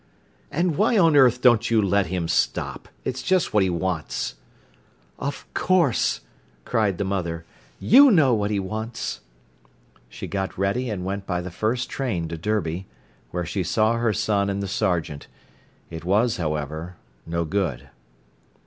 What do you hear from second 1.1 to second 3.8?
earth don't you let him stop. It's just what he